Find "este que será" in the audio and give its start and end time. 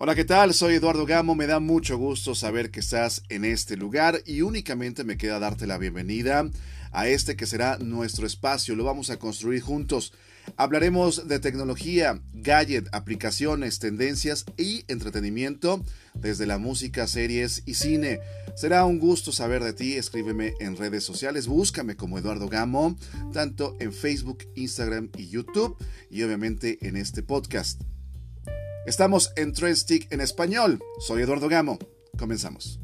7.08-7.78